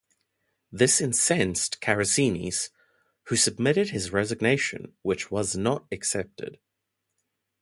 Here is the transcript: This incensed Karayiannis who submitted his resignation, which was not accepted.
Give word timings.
This 0.71 0.99
incensed 0.99 1.79
Karayiannis 1.79 2.71
who 3.25 3.35
submitted 3.35 3.91
his 3.91 4.11
resignation, 4.11 4.95
which 5.03 5.29
was 5.29 5.55
not 5.55 5.85
accepted. 5.91 6.57